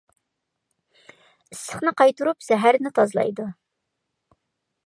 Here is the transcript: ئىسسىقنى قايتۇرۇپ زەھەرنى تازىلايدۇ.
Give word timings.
ئىسسىقنى 1.55 1.95
قايتۇرۇپ 2.01 2.49
زەھەرنى 2.49 2.93
تازىلايدۇ. 2.99 3.49